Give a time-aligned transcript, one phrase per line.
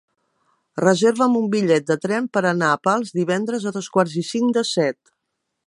[0.79, 4.59] Reserva'm un bitllet de tren per anar a Pals divendres a dos quarts i cinc
[4.59, 4.99] de set.